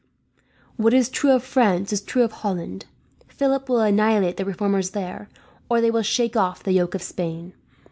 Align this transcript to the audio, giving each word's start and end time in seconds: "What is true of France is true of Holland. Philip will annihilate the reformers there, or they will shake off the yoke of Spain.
"What 0.77 0.95
is 0.95 1.09
true 1.09 1.29
of 1.29 1.43
France 1.43 1.93
is 1.93 2.01
true 2.01 2.23
of 2.23 2.31
Holland. 2.31 2.87
Philip 3.27 3.69
will 3.69 3.81
annihilate 3.81 4.37
the 4.37 4.45
reformers 4.45 4.89
there, 4.97 5.29
or 5.69 5.79
they 5.79 5.91
will 5.91 6.01
shake 6.01 6.35
off 6.35 6.63
the 6.63 6.71
yoke 6.71 6.95
of 6.95 7.03
Spain. 7.03 7.53